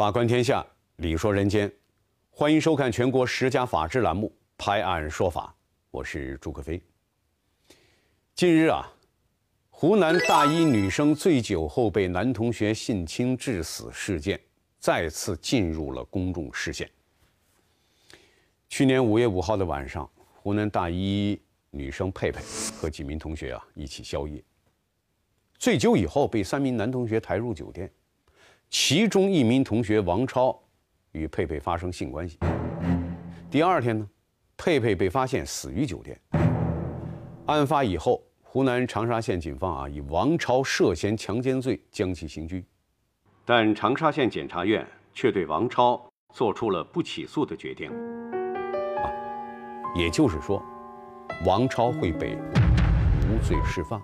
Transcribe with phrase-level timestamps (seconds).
[0.00, 1.70] 法观天下，理说人间，
[2.30, 5.54] 欢迎收看全国十佳法制栏目《拍案说法》，
[5.90, 6.80] 我是朱克飞。
[8.34, 8.90] 近日啊，
[9.68, 14.40] 湖南大一女生醉酒后被男同学性侵致死事件
[14.78, 16.90] 再次进入了公众视线。
[18.70, 22.40] 去年五月五号的晚上，湖南大一女生佩佩
[22.74, 24.42] 和几名同学啊一起宵夜，
[25.58, 27.92] 醉酒以后被三名男同学抬入酒店。
[28.70, 30.56] 其中一名同学王超
[31.10, 32.38] 与佩佩发生性关系。
[33.50, 34.08] 第二天呢，
[34.56, 36.18] 佩佩被发现死于酒店。
[37.46, 42.64] 案发以后，湖南长沙县警方啊以王超涉嫌强奸罪将其刑拘，
[43.44, 46.00] 但长沙县检察院却对王超
[46.32, 47.90] 做出了不起诉的决定。
[47.90, 49.10] 啊，
[49.96, 50.62] 也就是说，
[51.44, 52.36] 王超会被
[53.28, 54.00] 无罪释放。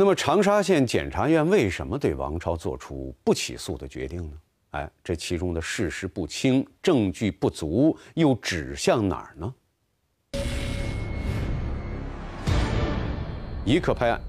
[0.00, 4.36] 那么，长沙县检察院为什么对王超作出不起诉的决定呢？
[4.70, 9.54] 哎，这其中的事实不清，证据不足，又指向哪儿呢？
[13.64, 14.20] 一刻拍案，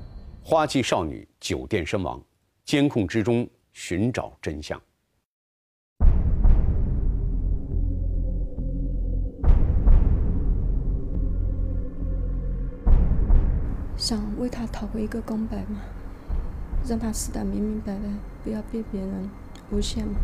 [0.42, 2.20] 花季少女酒店身亡，
[2.66, 4.82] 监控之中寻找真相。
[14.10, 15.82] 想为他讨回一个公白吗，
[16.88, 18.10] 让他死得明明白白，
[18.44, 19.30] 不要被别人
[19.70, 20.16] 诬陷吗。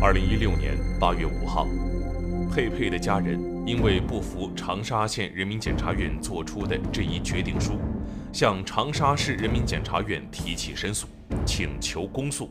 [0.00, 1.66] 二零一六年八月五号，
[2.54, 7.72] 佩佩的家人因为不服长沙县人民检察院作出的这一决定书，
[8.32, 11.08] 向长沙市人民检察院提起申诉，
[11.44, 12.48] 请求公诉。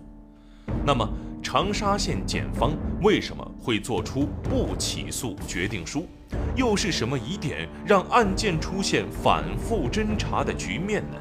[0.85, 1.07] 那么，
[1.45, 6.07] 长沙县检方为什么会做出不起诉决定书？
[6.55, 11.17] 又是什么疑点让案件出现反复侦查的局面呢？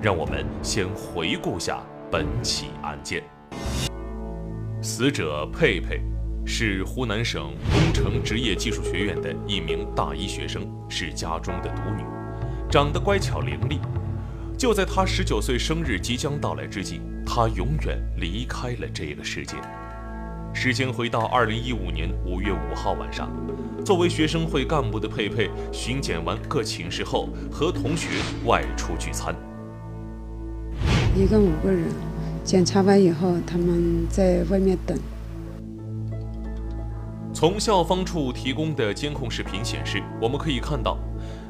[0.00, 3.24] 让我们先回顾下本起案件。
[4.80, 6.00] 死者佩佩
[6.46, 12.04] 是湖南省工程职业技术学院的一名大一学生，是家中的独女，
[12.70, 13.80] 长得乖巧伶俐。
[14.64, 19.56] 就在他十九岁生日即将到来之际，他永远离开了这个世界。
[20.54, 23.28] 时间回到二零一五年五月五号晚上。
[23.84, 28.08] 作为学生会干部的佩佩，巡检完各寝室后，和同学
[28.46, 29.36] 外出聚餐。
[31.14, 31.84] 一共五个人，
[32.42, 34.98] 检查完以后，他们在外面等。
[37.34, 40.96] 从校方处提供的监控视频显示，我们可以看到，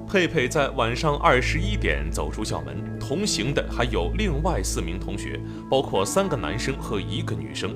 [0.06, 7.74] 佩佩在晚上二十一点走出校门，同行的还有另外四名同学，包括三个男生和一个女生。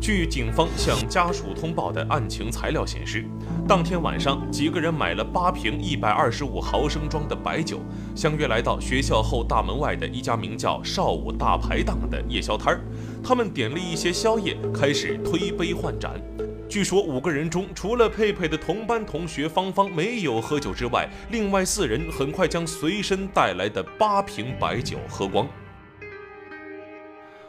[0.00, 3.24] 据警方向家属通报的案情材料显示，
[3.68, 7.80] 当天晚上几个人买了八瓶一百二十五毫升装的白酒，
[8.16, 12.80] 相约来到学校后大门外的一家名叫“少武大排档”的夜宵摊儿。
[13.22, 16.18] 他们点了一些宵夜，开始推杯换盏。
[16.70, 25.48] 据说五个人中，除了佩佩的同班同学芳芳没有喝酒之外，另外四人很快将随身带来的八瓶白酒喝光。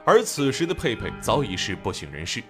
[0.03, 2.41] 而此时的佩佩早已是不省人事，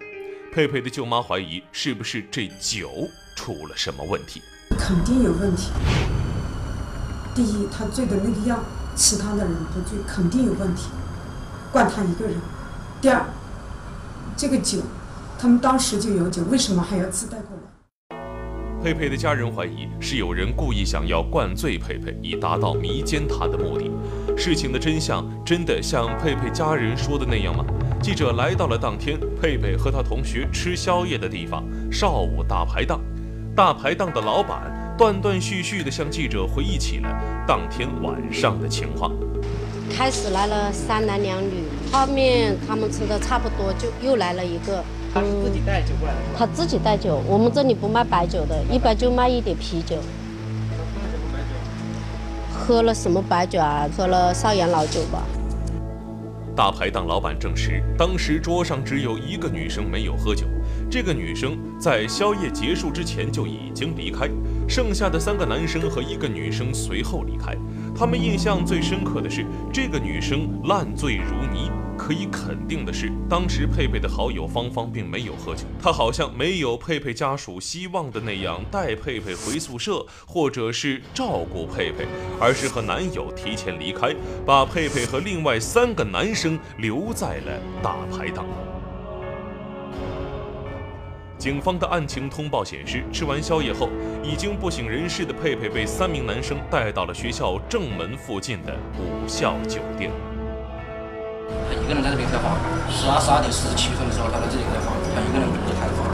[0.53, 2.89] 佩佩的舅妈怀疑是不是这酒
[3.35, 4.41] 出了什么问题？
[4.79, 5.71] 肯定有问题。
[7.35, 8.63] 第一，他醉的那个样，
[8.95, 10.83] 其他的人不醉，肯定有问题，
[11.69, 12.35] 怪他一个人。
[13.01, 13.25] 第二，
[14.37, 14.79] 这个酒，
[15.41, 18.13] 他们当时就有酒，为什么还要自带过来？
[18.83, 23.89] 佩佩的家人怀疑是有人故意想要灌醉佩佩，以达到迷奸她的目的。
[24.37, 27.65] 事情的真相真的像佩佩家人说的那样吗？
[28.03, 33.01] 记者来到了当天佩佩和他同学吃宵夜的地方——少武大排档。
[33.55, 37.09] 大排档的老板断断续续地向记者回忆起了
[37.47, 39.11] 当天晚上的情况。
[39.91, 44.83] 开始来了三男两女，后面他们吃的差不多，就又来了一个。
[45.13, 46.19] 他是自己带酒过来的。
[46.37, 49.97] 他自己带酒，我们这里不卖白酒的，一般就卖一点啤酒。
[52.53, 53.87] 喝了什么白酒啊？
[53.97, 55.23] 喝了邵阳老酒吧。
[56.55, 60.45] 大排档老板证实，当时桌上只有一个女生没有喝酒，
[60.89, 64.29] 这个女生在宵夜结束之前就已经离开，
[64.71, 67.53] 剩下的三个男生和一个女生随后离开。
[67.93, 71.69] 他们印象最深刻的是这个女生烂醉如泥。
[71.97, 82.07] 可以肯定的是，当时佩佩的好友芳芳并没有喝酒，她好像没有佩佩家属希望的那样带佩佩回宿舍，或者是照顾佩佩，
[82.39, 84.15] 而是和男友提前离开，
[84.45, 88.45] 把佩佩和另外三个男生留在了大排档。
[91.41, 93.89] 警方的案情通报显示，吃完宵夜后
[94.21, 100.11] 已经不省人事的佩佩被三名男生带到了学校正门附近的五校酒店。
[101.67, 102.55] 他一个人在这边开房，
[102.91, 106.05] 十二十二点四十七分的时候，他在这里开房，他一个人独自开的房。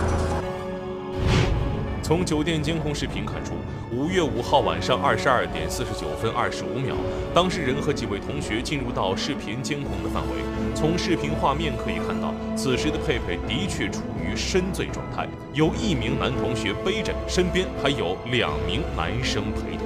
[2.02, 3.52] 从酒店监控视频看出，
[3.92, 6.96] 五月五号晚上二十二点四十九分二十五秒，
[7.36, 10.40] 当事人和几位同学进入到视频监控的范围。
[10.74, 19.86] 从视频画面可以看到，此时的佩佩的确处于深醉状态，有一名男同学背着，身边还有两名男生陪同。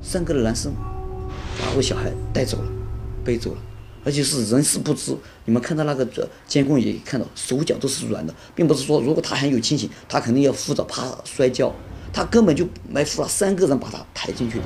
[0.00, 0.72] 三个男生
[1.60, 2.64] 把我小孩带走了，
[3.22, 3.58] 背走了，
[4.06, 5.14] 而且是人事不知。
[5.44, 6.06] 你们看到那个
[6.46, 11.74] 监控也看到，手脚都是软的，并不是说如果他还有清醒，他肯定要扶着怕摔跤，
[12.12, 14.64] 他根本就埋伏了三个人把他抬进去的。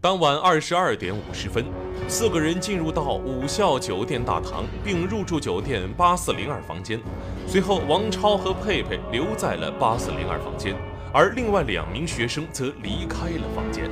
[0.00, 1.64] 当晚二十二点五十分，
[2.06, 7.00] 四个人进入到武校酒店大堂，并入住酒店八四零二房间。
[7.48, 10.76] 随后，王超和佩佩留在了八四零二房间。
[11.10, 13.90] 而另外两名学生则离开了房间。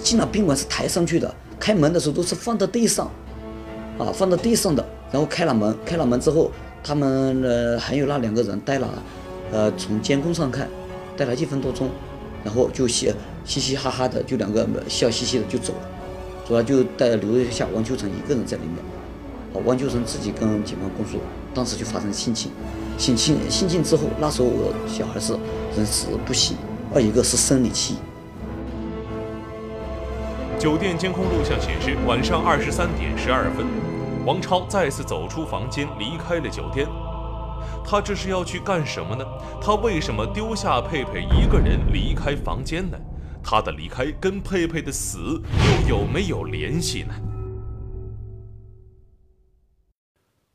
[0.00, 3.10] 进了宾馆是抬上去的，开门的时候都是放到地上，
[3.98, 4.84] 啊，放到地上的。
[5.10, 6.50] 然后开了门，开了门之后，
[6.82, 8.88] 他们呃还有那两个人待了，
[9.52, 10.66] 呃，从监控上看，
[11.16, 11.90] 待了一分多钟，
[12.42, 13.12] 然后就嘻
[13.44, 15.88] 嘻嘻哈哈的，就两个笑嘻嘻的就走了，
[16.48, 18.76] 主要就带留下王秋成一个人在里面。
[19.52, 21.18] 啊，王秋成自己跟警方供述，
[21.52, 22.50] 当时就发生性侵。
[22.96, 25.34] 性侵性侵之后，那时候我小孩是
[25.76, 26.56] 人事不省，
[26.94, 27.96] 二一个是生理期。
[30.62, 33.66] 酒店监控录像显示，晚上二十三点十二分，
[34.24, 36.86] 王超再次走出房间，离开了酒店。
[37.84, 39.24] 他这是要去干什么呢？
[39.60, 42.96] 他为什么丢下佩佩一个人离开房间呢？
[43.42, 45.42] 他的离开跟佩佩的死
[45.88, 47.31] 又有没有联系呢？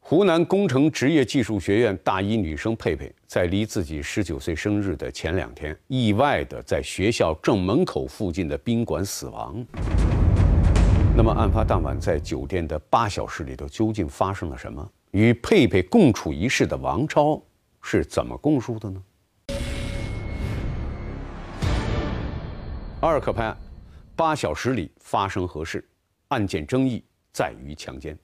[0.09, 9.61] 湖南工程职业技术学院大一女生佩佩，在离自己十九岁生日的前两天，意外的在学校正门口附近的宾馆死亡。
[11.13, 14.89] 那么，案发当晚在酒店的八小时里头，究竟发生了什么？
[15.11, 17.43] 与佩佩共处一室的王超
[17.81, 19.03] 是怎么供述的呢？
[23.01, 23.57] 二可拍案，
[24.15, 25.85] 八小时里发生何事？
[26.29, 28.17] 案件争议在于强奸。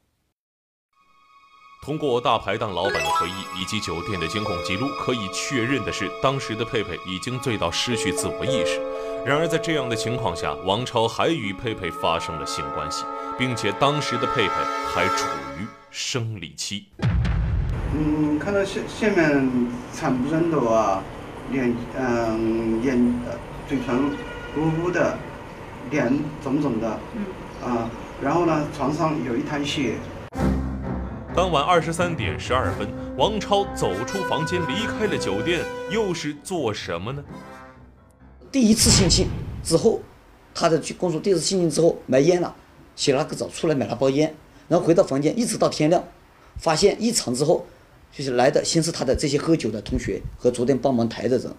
[1.83, 8.79] 通过大排档老板的回忆以及酒店的监控记录，可以确认的是，当时的佩佩已经醉到失去自我意识。
[9.25, 13.03] 然而，在这样的情况下，王超还与佩佩发生了性关系，
[13.37, 14.53] 并且当时的佩佩
[14.95, 15.27] 还处
[15.59, 16.85] 于生理期。
[17.93, 21.03] 嗯，看到下下面惨不忍睹啊，
[21.51, 23.13] 脸嗯眼
[23.67, 24.09] 嘴唇
[24.55, 25.17] 乌乌的，
[25.91, 26.87] 脸肿肿的，
[27.61, 27.89] 啊，
[28.21, 29.95] 然后呢，床上有一滩血。
[31.35, 32.87] 当晚二十三点十二分，
[33.17, 37.23] 王超走出房间，离开了酒店，又是做什么呢？
[38.51, 39.27] 第一次性侵
[39.63, 39.99] 之后，
[40.53, 42.55] 他的去公诉第一次性侵之后买烟了，
[42.95, 44.35] 洗了个澡出来买了包烟，
[44.67, 46.03] 然后回到房间，一直到天亮，
[46.57, 47.65] 发现异常之后，
[48.11, 51.51] 就是来的先是他的这些喝酒的同学和昨天帮忙抬的人。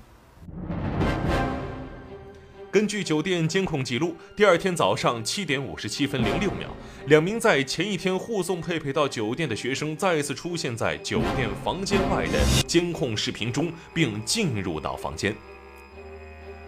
[2.74, 6.66] 根据酒店监控记录，第二天早上七点五十七分零六秒，
[7.06, 15.32] 两名在前一天护送佩佩到酒店的学生再次出现在酒店房间外的监控视频中，并进入到房间。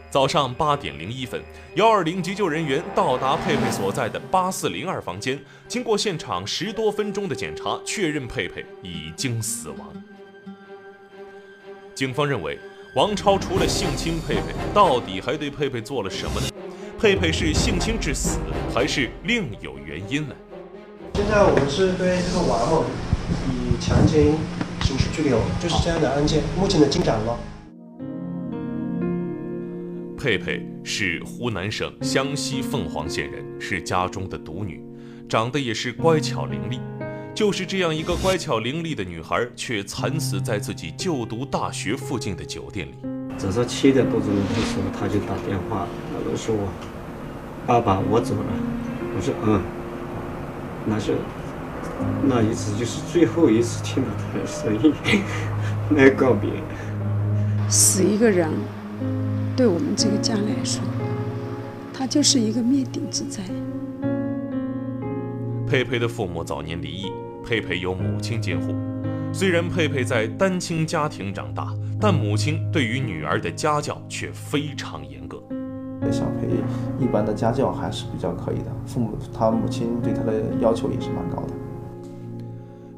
[0.08, 1.42] 早上八点零一分，
[1.74, 5.36] 幺二零急救人员到达佩佩所在的八四零二房间，
[5.66, 9.92] 经过现场十多分钟的检查，确认佩佩已经死亡。
[11.96, 12.56] 警方认为。
[12.96, 16.46] 王超除了性侵佩佩，到底还对佩佩做了什么呢？
[16.98, 18.38] 佩佩是性侵致死，
[18.74, 20.34] 还是另有原因呢？
[21.12, 22.84] 现在我们是对这个王某
[23.50, 24.32] 以强奸
[24.80, 27.38] 刑事拘留，就是这样的案件，目前的进展了。
[30.16, 34.82] 佩佩是湖南省湘西凤凰县人，是家中的独女，
[35.28, 36.80] 长得也是乖巧伶俐。
[37.36, 42.94] 就是这样一个乖巧伶俐的女孩，却惨死在自己就读大学附近的酒店里。
[43.36, 46.66] 早上七点多钟的时候，他就打电话，他说：“我
[47.66, 48.46] 爸爸，我走了。”
[49.14, 49.60] 我说：“嗯。”
[50.88, 51.14] 那是
[52.26, 54.94] 那一次就是最后一次听到他的声音
[55.90, 56.48] 来 告别。
[57.68, 58.50] 死一个人，
[59.54, 60.80] 对我们这个家来说，
[61.92, 63.42] 他就是一个灭顶之灾。
[65.68, 67.12] 佩佩的父母早年离异。
[67.46, 68.74] 佩佩由母亲监护，
[69.32, 75.40] 虽然佩佩在单亲家庭长大，但母亲对于女儿的家教却非常严格。
[76.10, 76.48] 小佩
[76.98, 81.52] 一般的家教还是比较可以的，父母他母亲对他的要求也是蛮高的。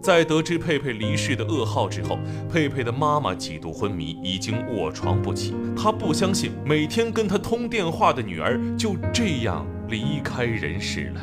[0.01, 2.19] 在得知佩佩离世的噩耗之后，
[2.51, 5.55] 佩佩的妈妈几度昏迷，已经卧床不起。
[5.77, 11.21] 她不相信每天跟她通电话的女儿就这样离开人世了。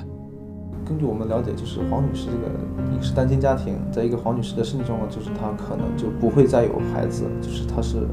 [0.87, 8.07] 根据我们了解，就是黄女士这个一个是单亲家庭，在一个黄女士的身体状况，就是她可能就不会再有孩子，就是她是，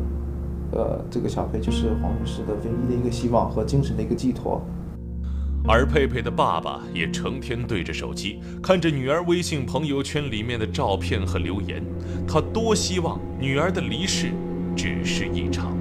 [0.73, 4.61] 呃，这个小佩就是黄女士的唯一的一个希望和精神的一个寄托。
[5.69, 11.85] 而佩佩的爸爸也成天对着手机，看着女儿微信朋友圈里面的照片和留言，
[12.26, 14.33] 他多希望女儿的离世
[14.75, 15.76] 只是一场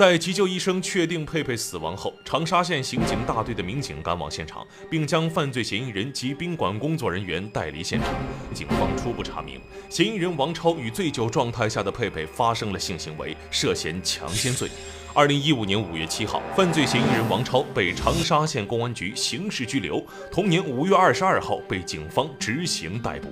[0.00, 8.08] 在急救医生确定佩佩死亡后，长沙县刑警大队的民警赶往现场，并将犯罪嫌疑人及宾馆工作人员带离现场。
[8.54, 14.70] 警方初步查明，嫌疑人王超与醉酒状态下的佩佩发生了性行为，涉嫌强奸罪。
[15.12, 20.02] 二零一五年五月七号，犯罪嫌疑人王超被长沙县公安局刑事拘留。
[20.32, 23.28] 同年五月二十二号，被警方执行逮捕。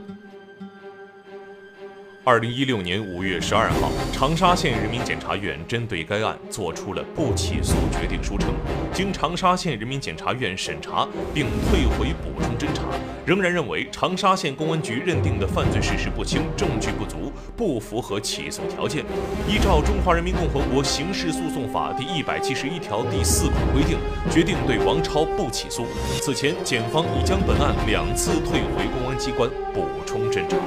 [2.29, 8.51] 二零一六年五月十二号，长沙县人民检察院针对该案作出了不起诉决定书，称
[8.93, 12.83] 经长沙县人民检察院审查并退回补充侦查，
[13.25, 19.03] 仍然认为长沙县公安局认定的犯罪事实不清、证据不足，不符合起诉条件。
[19.49, 23.97] 依照《中华人民共和国刑事诉讼法》第一百七十一条第四款规定，
[24.31, 25.87] 决定对王超不起诉。
[26.21, 30.59] 此前，检方已将本案两次退回公安机关补充侦查。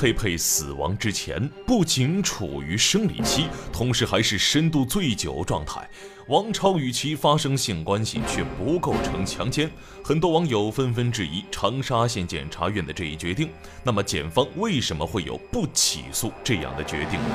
[0.00, 5.86] 佩佩死亡之前不仅处于生理期，同时还是深度醉酒状态。
[6.26, 9.70] 王超与其发生性关系却不构成强奸，
[10.02, 13.52] 很多网友纷纷质疑长沙县检察院的这一决定。
[13.84, 17.34] 那么，检方为什么会有不起诉这样的决定呢？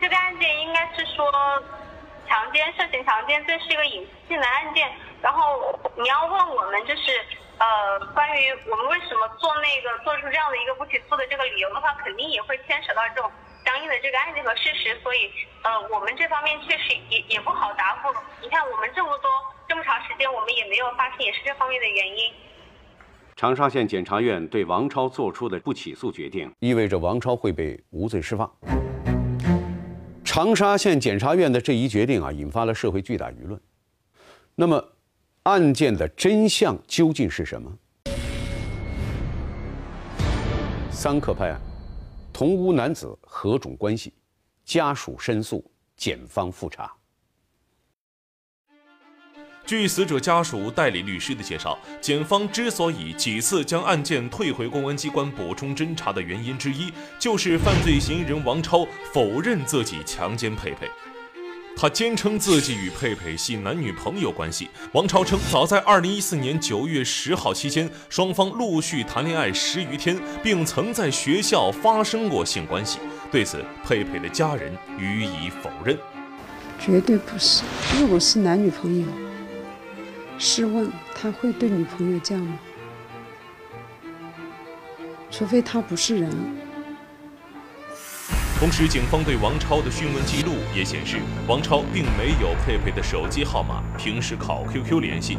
[0.00, 1.30] 这个案件应该是说，
[2.26, 4.90] 强奸涉嫌强奸罪是一个隐私性的案件。
[5.20, 5.38] 然后
[5.94, 7.02] 你要问我们，就是。
[7.62, 13.30] 呃，关于我们为什么做那个做出这样的一个不起诉的这个理由的话，肯定也会牵扯到这种
[13.64, 15.30] 相应的这个案件和事实，所以
[15.62, 18.12] 呃，我们这方面确实也也不好答复。
[18.40, 19.30] 你看，我们这么多
[19.68, 22.32] 这么长时间，我们也没有发现，也是这方面的原因。
[23.36, 28.52] 长沙县检察院对王超作出的不起诉决定，意味着王超会被无罪释放。
[30.24, 33.60] 长沙县检察院的这一决定啊，引发了社会巨大舆论。
[34.56, 34.88] 那么。
[35.44, 37.72] 案件的真相究竟是什么？
[40.92, 41.60] 三克拍案，
[42.32, 44.12] 同屋男子何种关系？
[44.64, 46.92] 家属申诉，检方复查。
[49.66, 60.88] 据死者家属代理律师的介绍，检方之所以几次将案件退回公安机关补充侦查的原因之一，就是犯罪嫌疑人王超否认自己强奸佩佩。
[61.76, 64.68] 他坚称自己与佩佩系男女朋友关系。
[64.92, 72.98] 王超称，早在2014年9月10号期间，双方陆续谈恋爱十余天，并曾在学校发生过性关系。
[73.30, 75.98] 对此，佩佩的家人予以否认。
[76.78, 77.62] 绝对不是。
[77.98, 79.06] 如果是男女朋友，
[80.38, 82.58] 试问他会对女朋友这样吗？
[85.30, 86.30] 除非他不是人。
[88.62, 91.16] 同时，警方对王超的讯问记录也显示，
[91.48, 95.36] 王超并没有佩佩的手机号码，平时靠 QQ 联系，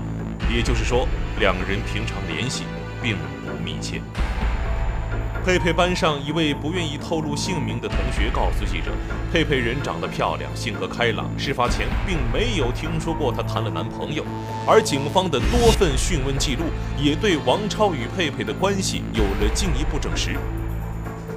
[0.54, 1.08] 也就是说，
[1.40, 2.64] 两人平常联系
[3.02, 4.02] 并不密切。
[5.46, 8.92] 佩佩班上一位不愿意透露姓名的同学告诉记者，
[9.32, 14.26] 佩佩人长得漂亮，性格开朗，事发前并没有听说过她谈了男朋友。
[14.68, 16.66] 而警方的多份讯问记录
[17.02, 20.36] 也对王超与佩佩的关系有了进一步证实。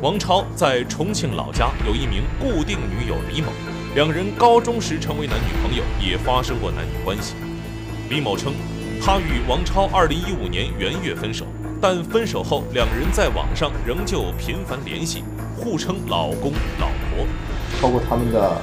[0.02, 3.50] 王超在重庆老家有一名固定女友李某，
[3.94, 7.34] 两人高中时成为男女朋友，也发生过男女关系。
[8.10, 8.52] 李某称，
[9.00, 11.46] 他与王超2015年元月分手，
[11.80, 15.24] 但分手后两人在网上仍旧频繁联系，
[15.56, 17.26] 互称老公老婆。
[17.80, 18.60] 包括他们的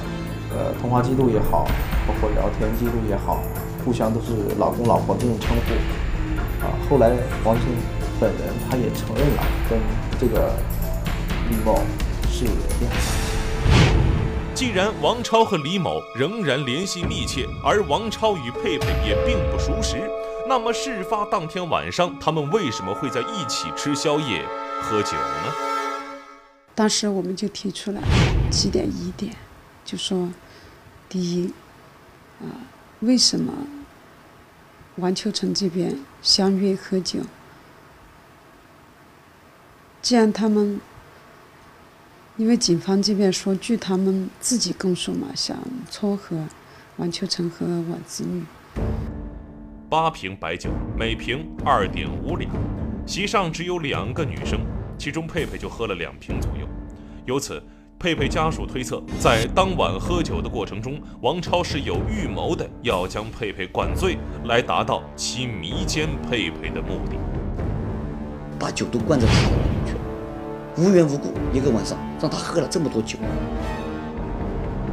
[0.54, 1.66] 呃通话记录也好，
[2.06, 3.42] 包括聊天记录也好，
[3.84, 6.64] 互相都是老公老婆这种称呼。
[6.64, 7.10] 啊，后来
[7.42, 7.66] 王晶
[8.20, 9.80] 本人他也承认了跟
[10.20, 10.54] 这个。
[11.50, 11.78] 李某
[12.30, 12.96] 是恋爱。
[14.54, 19.96] 既然王超和李某仍然联系密切，而王超与佩佩也并不熟识，
[20.48, 24.42] 那么事发当天晚上，他们为什么会在一起吃宵夜、
[24.80, 25.52] 喝酒呢？
[26.74, 28.00] 当时我们就提出来
[28.50, 29.36] 几点疑点，
[29.84, 30.30] 就说：
[31.10, 31.52] 第一，
[32.40, 32.48] 啊，
[33.00, 33.52] 为什么
[34.96, 37.20] 王秋成这边相约喝酒。
[40.00, 40.80] 既然他们，
[42.36, 45.56] 因为警方这边说，据他们自己供述嘛，想
[45.88, 46.36] 撮合
[46.96, 48.42] 王秋成和我子女。
[49.88, 52.50] 八瓶白酒，每瓶二点五两，
[53.06, 54.58] 席上只有两个女生，
[54.98, 56.66] 其中佩佩就喝了两瓶左右。
[57.24, 57.62] 由此，
[58.00, 67.16] 佩佩家属推测，在当晚喝酒的过程中，王超是有预谋的，要将佩佩灌醉，来达到其迷奸佩佩的目的。
[68.58, 69.28] 把酒都灌在
[70.76, 73.16] 无缘无故一个晚上让他喝了这么多酒。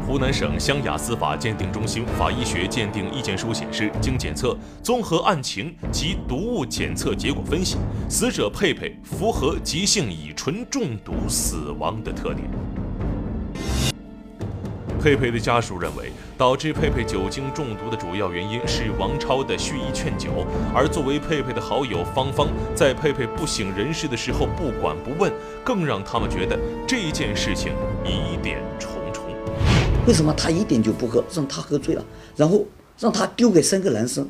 [0.05, 7.77] 湖南省湘雅司法鉴定中心法医学鉴定意见书显示，经检测，综合案情及毒物检测结果分析，
[8.09, 12.47] 死者佩佩符合急性乙醇中毒死亡的特点。
[15.01, 20.45] 佩佩的家属认为，导致佩佩酒精中毒的主要原因是王超的蓄意劝酒，
[20.75, 25.33] 而作为佩佩的好友芳芳，在佩佩不省人事的时候不管不问，
[25.65, 26.55] 更让他们觉得
[26.87, 27.73] 这件事情
[28.05, 29.23] 疑点重重。
[30.05, 32.05] 为什么他一点就不喝，让他喝醉了，
[32.35, 32.63] 然后
[32.99, 34.29] 让他丢给三个男生？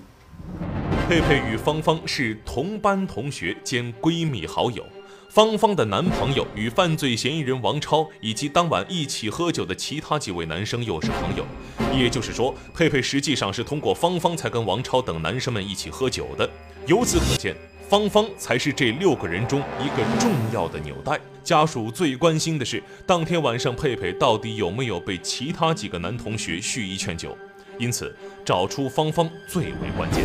[1.09, 4.85] 佩佩与芳芳是同班同学兼闺蜜好友。
[5.29, 11.45] 芳芳的男朋友与犯罪嫌疑人王超以及当晚一起喝酒的其他几位男生又是朋友，
[11.93, 16.49] 也就是说，佩佩实际上是通过芳芳才跟王超等男生们一起喝酒的。
[16.87, 17.55] 由此可见，
[17.91, 21.19] 芳芳才是这六个人中一个重要的纽带。
[21.43, 27.37] 家属最关心的是，当天晚上佩佩到底有没有被其他几个男同学蓄意劝酒，
[27.77, 30.23] 因此找出芳芳最为关键。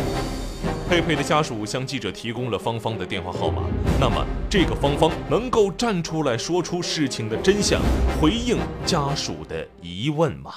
[0.87, 3.61] 佩佩的家属向记者提供了芳芳的电话号码。
[3.99, 7.81] 那么，这个芳芳能够站出来说出事情的真相，
[8.21, 10.55] 回应家属的疑问吗？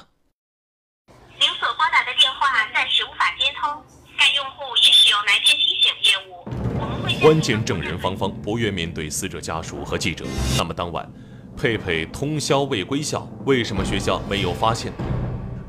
[1.08, 3.82] 您所拨打的电话暂时无法接通，
[4.16, 4.44] 该用
[5.26, 6.46] 来电提醒业务。
[6.78, 10.24] 我们会关键证人芳芳不愿面对死者家属和记者。
[10.56, 11.06] 那么当晚，
[11.54, 14.90] 佩佩通宵未归校，为什么学校没有发现？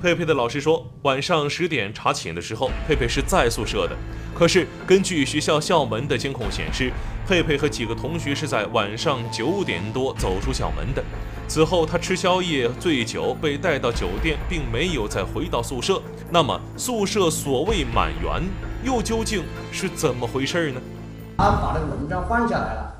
[0.01, 3.97] 佩佩的老师说，晚上十点查寝的时候，佩佩是在宿舍的。
[4.33, 6.89] 可是根据学校校门的监控显示，
[7.27, 11.03] 佩佩和几个同学是在晚上九点多走出校门的。
[11.49, 16.01] 此后，他吃宵夜醉酒被带到酒店，并没有再回到宿舍。
[16.29, 18.41] 那么，宿舍所谓满员，
[18.85, 20.81] 又究竟是怎么回事呢？
[21.41, 22.93] 他把那个蚊帐换下来了，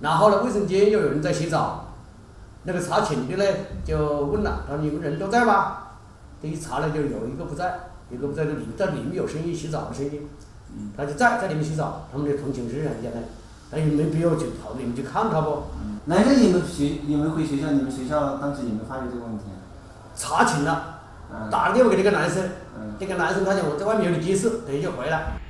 [0.00, 1.94] 然后呢，卫生间又有人在洗澡，
[2.64, 3.44] 那个查寝的呢
[3.84, 5.78] 就问了，他说你们人都在吗？
[6.42, 10.28] 这一查呢，就有一个不在，一个不在这里，在里面有声音，洗澡的声音。
[10.96, 13.24] 他就在在里面洗澡，他们的同寝室人家呢，
[13.70, 15.62] 那也没必要去跑里面去看他不？
[16.04, 19.44] 那个你们学你们回学校，你们学校当时有没有发现这个问题？
[20.14, 21.00] 查寝了，
[21.50, 22.42] 打了电话给那个男生，
[22.98, 25.40] 那个男生他讲我在外面有点急事，等一下回来。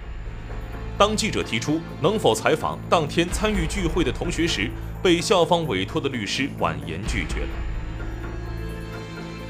[1.00, 4.70] 当记者提出能否采访当天参与聚会的同学时，
[5.02, 7.48] 被校方委托的律师婉言拒绝了。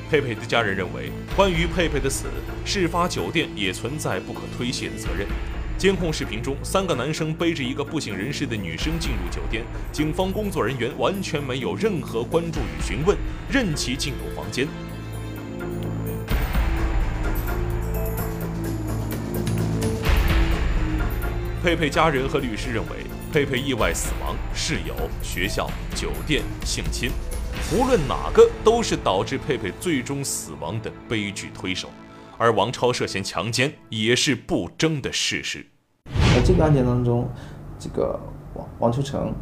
[0.08, 2.26] 佩佩的家人认为，关于佩佩的死，
[2.64, 5.26] 事发酒店也存在不可推卸的责任。
[5.76, 13.18] 监控视频中，三个男生背着一个不省人事的女生进入酒店，警方工作人员完全没有任何关注与询问，
[13.50, 14.68] 任其进入房间。
[21.62, 27.10] 佩佩家人和律师认为，佩佩意外死亡，室友、学校、酒店、性侵，
[27.70, 31.90] 无论哪个都是导致佩佩最终死亡的悲剧推手。
[32.38, 35.66] 而王超涉嫌强奸也是不争的事实。
[36.34, 37.28] 在这个案件当中，
[37.78, 38.18] 这个
[38.54, 39.34] 王王秋成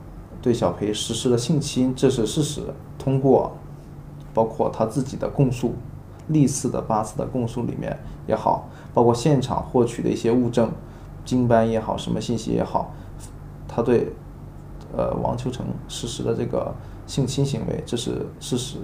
[0.43, 2.63] 对小裴实施了性侵，这是事实。
[2.99, 3.57] 通过
[4.35, 5.77] 包括他自己的供述、
[6.27, 10.69] 历次的八次的供述里面也好，包括现场获取的一些物证。
[11.29, 12.91] 经班也好，什么信息也好，
[13.69, 14.11] 他对
[14.97, 16.75] 呃王秋成实施的这个
[17.07, 18.79] 性侵行为，这是事实。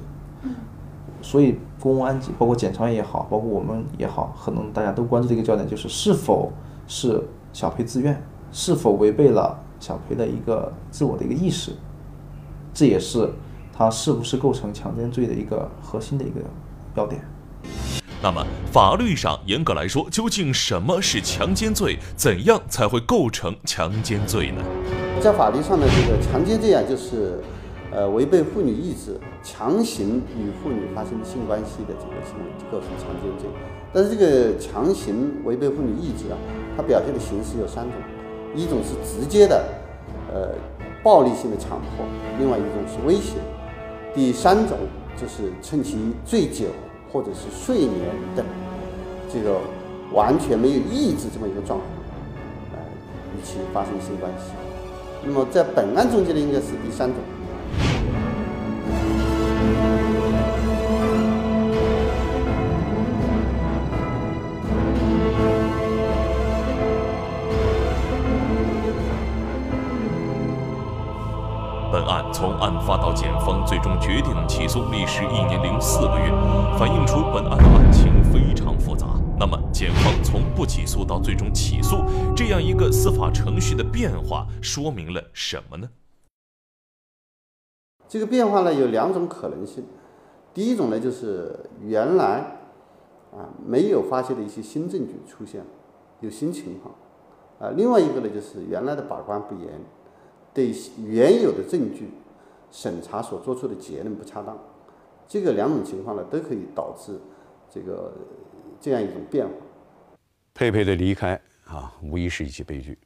[1.23, 6.53] 所以公安局包括检察院也好，包括我们也好，可能大家都关注的一个焦点就是是否
[6.87, 11.73] 是小裴自愿，是否违背了小裴的一个自我的一个意识，
[12.75, 13.31] 这也是
[13.73, 16.43] 他是不是构成强奸罪的一个核心的一个
[16.95, 17.25] 要点。
[18.23, 21.99] 那么，法律上严格来说，究竟什么是强奸罪？
[22.17, 24.65] 怎样才会构成强奸罪呢？
[25.21, 27.39] 在法律上的这个强奸罪啊，就是
[27.93, 33.47] 呃违背妇女意志，强行与妇女发生性关系的这个行为，就构成强奸罪。
[33.93, 36.39] 但是这个强行违背妇女意志啊，
[36.79, 37.93] 它表现的形式有三种：
[38.55, 39.63] 一种是直接的
[40.33, 40.49] 呃
[41.03, 42.07] 暴力性的强迫，
[42.39, 43.35] 另外一种是威胁，
[44.15, 44.79] 第三种
[45.15, 46.69] 就是趁其醉酒。
[47.15, 48.45] 或者是睡眠等
[49.33, 49.61] 这个
[50.13, 51.89] 完全没有抑制这么一个状况
[52.73, 52.79] 呃
[53.37, 54.51] 与其发生性关系。
[55.25, 57.34] 那么在本案中间呢应该是第三种。
[72.45, 76.29] 从案发到检方最终决定起诉，历时一年零四个月，
[76.79, 79.07] 反映出本案的案情非常复杂。
[79.39, 82.05] 那么，检方从不起诉到最终起诉，
[82.37, 85.89] 这样一个司法程序的变化，说明了什么呢？
[88.07, 89.83] 这个变化呢有两种可能性，
[90.53, 92.59] 第一种呢就是原来
[93.33, 95.65] 啊没有发现的一些新证据出现，
[96.21, 96.95] 有新情况，
[97.59, 99.81] 啊，另外一个呢就是原来的把关不严，
[100.53, 100.71] 对
[101.07, 102.11] 原有的证据
[102.75, 104.59] 审查所做出的结论不恰当，
[105.29, 107.17] 这个两种情况呢都可以导致
[107.71, 108.13] 这个。
[108.81, 109.55] 这样一种变化，
[110.53, 112.99] 佩佩的离开啊，无疑是一起悲剧。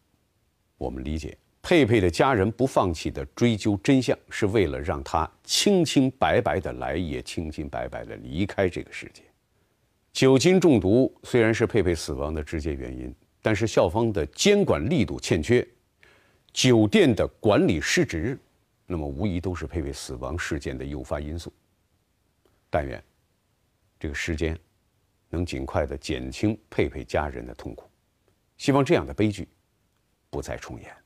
[0.76, 9.22] 我们理解佩佩的家人不放弃的追究真相，是为了让他清清白白的来，也清清白白的离开这个世界。
[10.12, 15.64] 酒精中毒虽然是佩佩死亡的直接原因，但是校方的监管力度欠缺，
[16.52, 18.36] 酒店的管理失职，
[18.88, 21.52] 那么无疑都是佩佩死亡事件的诱发因素。
[22.68, 23.00] 但愿
[24.00, 24.58] 这个时间。
[25.30, 27.86] 能尽快的减轻佩佩家人的痛苦，
[28.56, 29.46] 希望这样的悲剧
[30.30, 30.96] 不再重演。